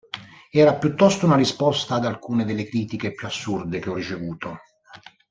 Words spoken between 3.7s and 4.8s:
che ho ricevuto.